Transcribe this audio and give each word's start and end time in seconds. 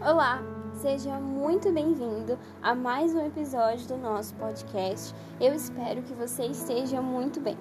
Olá, 0.00 0.40
seja 0.80 1.18
muito 1.18 1.72
bem-vindo 1.72 2.38
a 2.62 2.72
mais 2.72 3.12
um 3.16 3.26
episódio 3.26 3.88
do 3.88 3.96
nosso 3.96 4.32
podcast. 4.36 5.12
Eu 5.40 5.52
espero 5.52 6.02
que 6.02 6.14
você 6.14 6.44
esteja 6.44 7.02
muito 7.02 7.40
bem. 7.40 7.58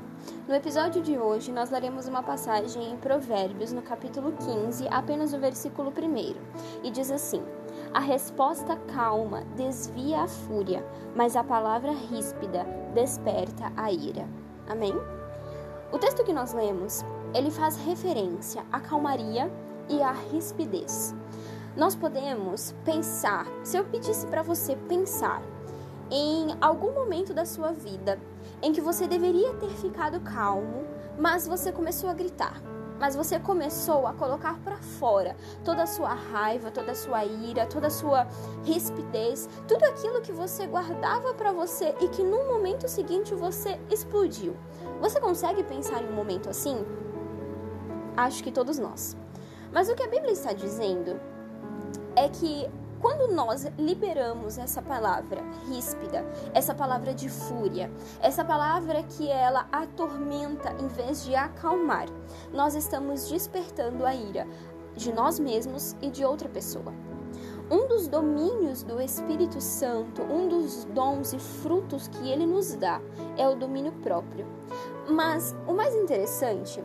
No 0.47 0.53
episódio 0.53 1.01
de 1.01 1.17
hoje, 1.17 1.51
nós 1.51 1.69
daremos 1.69 2.07
uma 2.07 2.21
passagem 2.21 2.91
em 2.91 2.97
Provérbios, 2.97 3.73
no 3.73 3.81
capítulo 3.81 4.33
15, 4.33 4.87
apenas 4.91 5.33
o 5.33 5.39
versículo 5.39 5.89
1, 5.89 6.85
e 6.85 6.91
diz 6.91 7.09
assim: 7.09 7.41
A 7.91 7.99
resposta 7.99 8.75
calma 8.93 9.43
desvia 9.55 10.21
a 10.21 10.27
fúria, 10.27 10.85
mas 11.15 11.35
a 11.35 11.43
palavra 11.43 11.91
ríspida 11.91 12.65
desperta 12.93 13.73
a 13.75 13.91
ira. 13.91 14.29
Amém? 14.69 14.93
O 15.91 15.97
texto 15.97 16.23
que 16.23 16.33
nós 16.33 16.53
lemos, 16.53 17.03
ele 17.33 17.49
faz 17.49 17.77
referência 17.77 18.63
à 18.71 18.79
calmaria 18.79 19.51
e 19.89 20.03
à 20.03 20.11
rispidez. 20.11 21.15
Nós 21.77 21.95
podemos 21.95 22.73
pensar, 22.83 23.45
se 23.63 23.77
eu 23.77 23.85
pedisse 23.85 24.25
para 24.25 24.41
você 24.41 24.75
pensar 24.75 25.43
em 26.09 26.57
algum 26.59 26.91
momento 26.91 27.35
da 27.35 27.45
sua 27.45 27.71
vida 27.71 28.19
em 28.63 28.73
que 28.73 28.81
você 28.81 29.07
deveria 29.07 29.53
ter 29.53 29.69
ficado 29.69 30.19
calmo, 30.21 30.85
mas 31.19 31.47
você 31.47 31.71
começou 31.71 32.09
a 32.09 32.15
gritar. 32.15 32.59
Mas 32.99 33.15
você 33.15 33.39
começou 33.39 34.07
a 34.07 34.13
colocar 34.13 34.57
para 34.63 34.77
fora 34.77 35.37
toda 35.63 35.83
a 35.83 35.85
sua 35.85 36.15
raiva, 36.15 36.71
toda 36.71 36.93
a 36.93 36.95
sua 36.95 37.23
ira, 37.23 37.67
toda 37.67 37.85
a 37.85 37.91
sua 37.91 38.27
rispidez, 38.63 39.47
tudo 39.67 39.83
aquilo 39.83 40.21
que 40.21 40.31
você 40.31 40.65
guardava 40.65 41.35
para 41.35 41.51
você 41.51 41.93
e 42.01 42.07
que 42.07 42.23
no 42.23 42.47
momento 42.47 42.87
seguinte 42.87 43.35
você 43.35 43.79
explodiu. 43.91 44.57
Você 44.99 45.19
consegue 45.19 45.63
pensar 45.63 46.01
em 46.01 46.09
um 46.09 46.15
momento 46.15 46.49
assim? 46.49 46.83
Acho 48.15 48.43
que 48.43 48.51
todos 48.51 48.79
nós. 48.79 49.15
Mas 49.71 49.89
o 49.89 49.93
que 49.93 50.01
a 50.01 50.09
Bíblia 50.09 50.31
está 50.31 50.53
dizendo 50.53 51.36
é 52.17 52.27
que 52.27 52.67
quando 52.99 53.31
nós 53.31 53.67
liberamos 53.77 54.57
essa 54.57 54.81
palavra 54.81 55.43
ríspida, 55.69 56.25
essa 56.51 56.73
palavra 56.73 57.13
de 57.13 57.29
fúria, 57.29 57.91
essa 58.19 58.43
palavra 58.43 59.03
que 59.03 59.29
ela 59.29 59.67
atormenta 59.71 60.75
em 60.81 60.87
vez 60.87 61.23
de 61.23 61.35
acalmar, 61.35 62.07
nós 62.51 62.73
estamos 62.73 63.29
despertando 63.29 64.03
a 64.03 64.15
ira 64.15 64.47
de 64.95 65.13
nós 65.13 65.39
mesmos 65.39 65.95
e 66.01 66.09
de 66.09 66.25
outra 66.25 66.49
pessoa. 66.49 66.91
Um 67.69 67.87
dos 67.87 68.07
domínios 68.07 68.81
do 68.81 68.99
Espírito 68.99 69.61
Santo, 69.61 70.23
um 70.23 70.47
dos 70.47 70.85
dons 70.85 71.33
e 71.33 71.39
frutos 71.39 72.07
que 72.07 72.31
ele 72.31 72.47
nos 72.47 72.73
dá, 72.73 72.99
é 73.37 73.47
o 73.47 73.55
domínio 73.55 73.91
próprio. 74.01 74.47
Mas 75.07 75.55
o 75.67 75.73
mais 75.73 75.93
interessante 75.93 76.83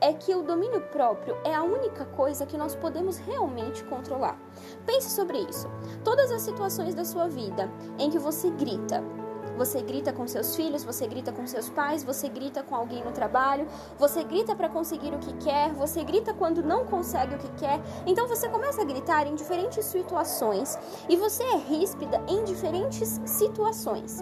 é 0.00 0.12
que 0.12 0.34
o 0.34 0.42
domínio 0.42 0.80
próprio 0.80 1.36
é 1.44 1.54
a 1.54 1.62
única 1.62 2.04
coisa 2.04 2.46
que 2.46 2.56
nós 2.56 2.74
podemos 2.74 3.18
realmente 3.18 3.82
controlar. 3.84 4.38
Pense 4.86 5.10
sobre 5.10 5.38
isso. 5.38 5.68
Todas 6.04 6.30
as 6.30 6.42
situações 6.42 6.94
da 6.94 7.04
sua 7.04 7.28
vida 7.28 7.70
em 7.98 8.10
que 8.10 8.18
você 8.18 8.50
grita, 8.50 9.02
você 9.56 9.82
grita 9.82 10.12
com 10.12 10.26
seus 10.26 10.54
filhos, 10.54 10.84
você 10.84 11.06
grita 11.08 11.32
com 11.32 11.44
seus 11.46 11.68
pais, 11.68 12.04
você 12.04 12.28
grita 12.28 12.62
com 12.62 12.76
alguém 12.76 13.04
no 13.04 13.10
trabalho, 13.10 13.66
você 13.98 14.22
grita 14.22 14.54
para 14.54 14.68
conseguir 14.68 15.12
o 15.12 15.18
que 15.18 15.32
quer, 15.38 15.72
você 15.72 16.04
grita 16.04 16.32
quando 16.32 16.62
não 16.62 16.86
consegue 16.86 17.34
o 17.34 17.38
que 17.38 17.50
quer. 17.56 17.80
Então 18.06 18.28
você 18.28 18.48
começa 18.48 18.82
a 18.82 18.84
gritar 18.84 19.26
em 19.26 19.34
diferentes 19.34 19.84
situações 19.84 20.78
e 21.08 21.16
você 21.16 21.42
é 21.42 21.56
ríspida 21.56 22.22
em 22.28 22.44
diferentes 22.44 23.20
situações. 23.26 24.20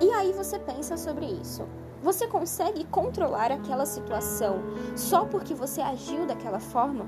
E 0.00 0.10
aí 0.12 0.32
você 0.32 0.58
pensa 0.58 0.96
sobre 0.96 1.26
isso. 1.26 1.68
Você 2.02 2.26
consegue 2.26 2.84
controlar 2.84 3.52
aquela 3.52 3.84
situação 3.84 4.62
só 4.96 5.26
porque 5.26 5.54
você 5.54 5.82
agiu 5.82 6.26
daquela 6.26 6.58
forma? 6.58 7.04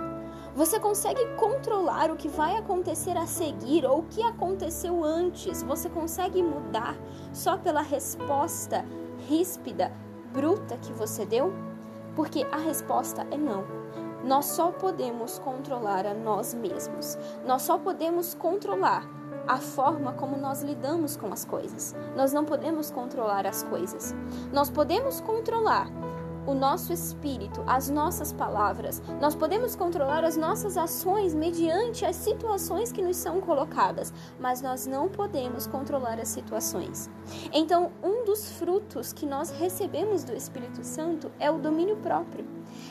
Você 0.55 0.79
consegue 0.79 1.25
controlar 1.37 2.11
o 2.11 2.17
que 2.17 2.29
vai 2.29 2.59
acontecer 2.59 3.17
a 3.17 3.27
seguir 3.27 3.87
ou 3.87 4.01
o 4.01 4.03
que 4.03 4.23
aconteceu 4.23 5.03
antes? 5.03 5.63
Você 5.63 5.89
consegue 5.89 6.43
mudar 6.43 6.95
só 7.33 7.57
pela 7.57 7.81
resposta 7.81 8.85
ríspida, 9.27 9.91
bruta 10.31 10.77
que 10.77 10.93
você 10.93 11.25
deu? 11.25 11.55
Porque 12.15 12.47
a 12.53 12.59
resposta 12.59 13.27
é 13.31 13.37
não. 13.39 13.65
Nós 14.23 14.45
só 14.45 14.71
podemos 14.71 15.39
controlar 15.39 16.05
a 16.05 16.13
nós 16.13 16.53
mesmos. 16.53 17.17
Nós 17.47 17.63
só 17.63 17.79
podemos 17.79 18.35
controlar 18.35 19.22
a 19.47 19.59
forma 19.59 20.13
como 20.13 20.37
nós 20.37 20.63
lidamos 20.63 21.17
com 21.17 21.33
as 21.33 21.45
coisas. 21.45 21.95
Nós 22.17 22.33
não 22.33 22.45
podemos 22.45 22.91
controlar 22.91 23.47
as 23.47 23.63
coisas. 23.63 24.15
Nós 24.53 24.71
podemos 24.71 25.21
controlar 25.21 25.89
o 26.47 26.55
nosso 26.55 26.93
espírito, 26.93 27.63
as 27.67 27.89
nossas 27.89 28.33
palavras. 28.33 29.01
Nós 29.21 29.35
podemos 29.35 29.77
controlar 29.77 30.25
as 30.25 30.37
nossas 30.37 30.77
ações 30.77 31.35
mediante 31.35 32.05
as 32.05 32.17
situações 32.17 32.91
que 32.91 33.03
nos 33.03 33.17
são 33.17 33.41
colocadas, 33.41 34.13
mas 34.41 34.61
nós 34.61 34.87
não 34.87 35.09
podemos 35.09 35.67
controlar 35.67 36.19
as 36.19 36.29
situações. 36.29 37.09
Então, 37.53 37.93
um 38.03 38.25
dos 38.25 38.53
frutos 38.53 39.13
que 39.13 39.27
nós 39.27 39.51
recebemos 39.51 40.25
do 40.25 40.35
Espírito 40.35 40.85
Santo 40.85 41.31
é 41.39 41.51
o 41.51 41.59
domínio 41.59 41.97
próprio. 41.97 42.45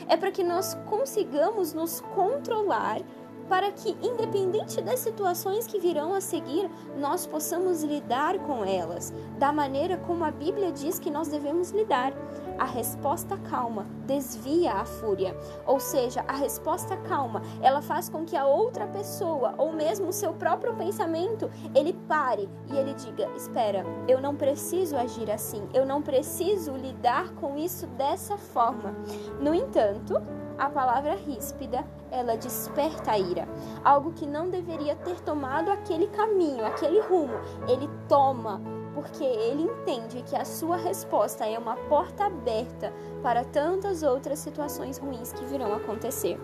É 0.08 0.16
para 0.16 0.30
que 0.30 0.42
nós 0.42 0.74
consigamos 0.86 1.72
nos 1.74 2.00
controlar 2.00 3.00
para 3.48 3.70
que, 3.72 3.96
independente 4.02 4.80
das 4.80 5.00
situações 5.00 5.66
que 5.66 5.78
virão 5.78 6.14
a 6.14 6.20
seguir, 6.20 6.70
nós 6.96 7.26
possamos 7.26 7.82
lidar 7.82 8.38
com 8.40 8.64
elas 8.64 9.12
da 9.38 9.52
maneira 9.52 9.96
como 9.96 10.24
a 10.24 10.30
Bíblia 10.30 10.72
diz 10.72 10.98
que 10.98 11.10
nós 11.10 11.28
devemos 11.28 11.70
lidar. 11.70 12.12
A 12.58 12.64
resposta 12.64 13.36
calma 13.38 13.86
desvia 14.06 14.72
a 14.74 14.84
fúria, 14.84 15.36
ou 15.66 15.80
seja, 15.80 16.24
a 16.28 16.36
resposta 16.36 16.96
calma, 16.96 17.42
ela 17.60 17.80
faz 17.80 18.08
com 18.08 18.24
que 18.24 18.36
a 18.36 18.46
outra 18.46 18.86
pessoa, 18.86 19.54
ou 19.56 19.72
mesmo 19.72 20.08
o 20.08 20.12
seu 20.12 20.32
próprio 20.34 20.74
pensamento, 20.74 21.50
ele 21.74 21.92
pare 22.06 22.48
e 22.70 22.76
ele 22.76 22.94
diga: 22.94 23.28
"Espera, 23.34 23.84
eu 24.06 24.20
não 24.20 24.36
preciso 24.36 24.96
agir 24.96 25.30
assim, 25.30 25.66
eu 25.72 25.86
não 25.86 26.02
preciso 26.02 26.72
lidar 26.72 27.30
com 27.34 27.56
isso 27.56 27.86
dessa 27.86 28.36
forma". 28.36 28.94
No 29.40 29.54
entanto, 29.54 30.20
a 30.62 30.70
palavra 30.70 31.16
ríspida, 31.16 31.84
ela 32.08 32.36
desperta 32.36 33.10
a 33.10 33.18
ira. 33.18 33.48
Algo 33.82 34.12
que 34.12 34.24
não 34.24 34.48
deveria 34.48 34.94
ter 34.94 35.20
tomado 35.22 35.68
aquele 35.72 36.06
caminho, 36.06 36.64
aquele 36.64 37.00
rumo, 37.00 37.34
ele 37.66 37.90
toma, 38.08 38.60
porque 38.94 39.24
ele 39.24 39.64
entende 39.64 40.22
que 40.22 40.36
a 40.36 40.44
sua 40.44 40.76
resposta 40.76 41.44
é 41.44 41.58
uma 41.58 41.74
porta 41.74 42.26
aberta 42.26 42.92
para 43.24 43.42
tantas 43.42 44.04
outras 44.04 44.38
situações 44.38 44.98
ruins 44.98 45.32
que 45.32 45.44
virão 45.44 45.74
acontecer. 45.74 46.38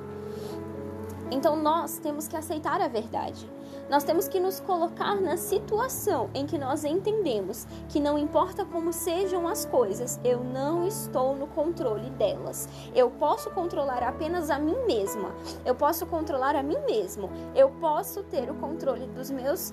Então 1.31 1.55
nós 1.55 1.99
temos 1.99 2.27
que 2.27 2.37
aceitar 2.37 2.81
a 2.81 2.89
verdade. 2.89 3.49
Nós 3.89 4.05
temos 4.05 4.29
que 4.29 4.39
nos 4.39 4.61
colocar 4.61 5.19
na 5.21 5.37
situação 5.37 6.29
em 6.35 6.45
que 6.47 6.59
nós 6.59 6.85
entendemos 6.85 7.67
que 7.89 7.99
não 7.99 8.19
importa 8.19 8.65
como 8.65 8.93
sejam 8.93 9.49
as 9.49 9.65
coisas, 9.65 10.21
eu 10.23 10.45
não 10.45 10.87
estou 10.87 11.35
no 11.35 11.47
controle 11.47 12.11
delas. 12.11 12.69
Eu 12.95 13.11
posso 13.11 13.51
controlar 13.51 14.03
apenas 14.03 14.51
a 14.51 14.59
mim 14.59 14.77
mesma. 14.87 15.33
Eu 15.65 15.75
posso 15.75 16.05
controlar 16.07 16.55
a 16.55 16.63
mim 16.63 16.79
mesmo. 16.87 17.31
Eu 17.55 17.71
posso 17.81 18.23
ter 18.25 18.51
o 18.51 18.55
controle 18.55 19.07
dos 19.07 19.31
meus 19.31 19.73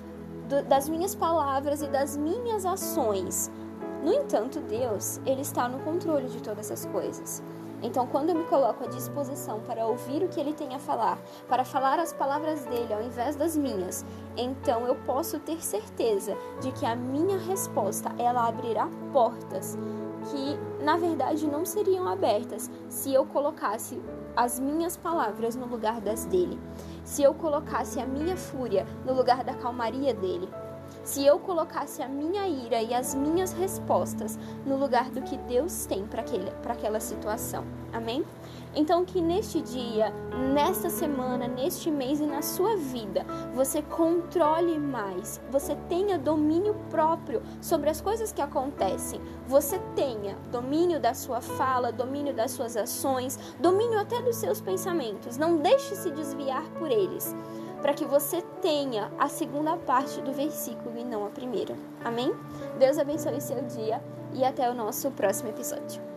das 0.68 0.88
minhas 0.88 1.12
palavras 1.12 1.82
e 1.82 1.88
das 1.88 2.16
minhas 2.16 2.64
ações. 2.64 3.50
No 4.04 4.12
entanto, 4.12 4.60
Deus, 4.60 5.20
ele 5.26 5.40
está 5.40 5.68
no 5.68 5.80
controle 5.80 6.28
de 6.28 6.40
todas 6.40 6.70
as 6.70 6.86
coisas. 6.86 7.42
Então, 7.82 8.06
quando 8.06 8.30
eu 8.30 8.34
me 8.34 8.44
coloco 8.44 8.84
à 8.84 8.86
disposição 8.86 9.60
para 9.60 9.86
ouvir 9.86 10.22
o 10.22 10.28
que 10.28 10.40
ele 10.40 10.52
tem 10.52 10.74
a 10.74 10.78
falar, 10.78 11.18
para 11.48 11.64
falar 11.64 11.98
as 11.98 12.12
palavras 12.12 12.64
dele 12.64 12.92
ao 12.92 13.02
invés 13.02 13.36
das 13.36 13.56
minhas, 13.56 14.04
então 14.36 14.86
eu 14.86 14.94
posso 15.06 15.38
ter 15.38 15.62
certeza 15.62 16.36
de 16.60 16.72
que 16.72 16.86
a 16.86 16.96
minha 16.96 17.38
resposta 17.38 18.10
ela 18.18 18.48
abrirá 18.48 18.88
portas 19.12 19.76
que 20.30 20.84
na 20.84 20.96
verdade 20.96 21.46
não 21.46 21.64
seriam 21.64 22.08
abertas 22.08 22.70
se 22.88 23.12
eu 23.12 23.24
colocasse 23.26 24.00
as 24.34 24.58
minhas 24.58 24.96
palavras 24.96 25.54
no 25.54 25.66
lugar 25.66 26.00
das 26.00 26.24
dele, 26.24 26.58
se 27.04 27.22
eu 27.22 27.32
colocasse 27.32 28.00
a 28.00 28.06
minha 28.06 28.36
fúria 28.36 28.86
no 29.04 29.14
lugar 29.14 29.44
da 29.44 29.54
calmaria 29.54 30.12
dele 30.12 30.48
se 31.06 31.24
eu 31.24 31.38
colocasse 31.38 32.02
a 32.02 32.08
minha 32.08 32.48
ira 32.48 32.82
e 32.82 32.92
as 32.92 33.14
minhas 33.14 33.52
respostas 33.52 34.36
no 34.66 34.76
lugar 34.76 35.08
do 35.08 35.22
que 35.22 35.38
Deus 35.38 35.86
tem 35.86 36.04
para 36.04 36.72
aquela 36.72 36.98
situação. 36.98 37.64
Amém? 37.92 38.24
Então, 38.74 39.06
que 39.06 39.22
neste 39.22 39.62
dia, 39.62 40.12
nesta 40.52 40.90
semana, 40.90 41.46
neste 41.48 41.90
mês 41.90 42.20
e 42.20 42.26
na 42.26 42.42
sua 42.42 42.76
vida, 42.76 43.24
você 43.54 43.80
controle 43.80 44.78
mais, 44.78 45.40
você 45.48 45.74
tenha 45.88 46.18
domínio 46.18 46.74
próprio 46.90 47.40
sobre 47.62 47.88
as 47.88 48.02
coisas 48.02 48.32
que 48.32 48.42
acontecem, 48.42 49.18
você 49.46 49.78
tenha 49.94 50.36
domínio 50.50 51.00
da 51.00 51.14
sua 51.14 51.40
fala, 51.40 51.90
domínio 51.90 52.34
das 52.34 52.50
suas 52.50 52.76
ações, 52.76 53.38
domínio 53.60 53.98
até 53.98 54.20
dos 54.20 54.36
seus 54.36 54.60
pensamentos. 54.60 55.38
Não 55.38 55.56
deixe 55.56 55.94
se 55.94 56.10
desviar 56.10 56.64
por 56.78 56.90
eles 56.90 57.34
para 57.86 57.94
que 57.94 58.04
você 58.04 58.42
tenha 58.60 59.12
a 59.16 59.28
segunda 59.28 59.76
parte 59.76 60.20
do 60.20 60.32
versículo 60.32 60.98
e 60.98 61.04
não 61.04 61.24
a 61.24 61.30
primeira. 61.30 61.76
Amém? 62.04 62.34
Deus 62.80 62.98
abençoe 62.98 63.40
seu 63.40 63.62
dia 63.62 64.02
e 64.34 64.44
até 64.44 64.68
o 64.68 64.74
nosso 64.74 65.08
próximo 65.12 65.50
episódio. 65.50 66.15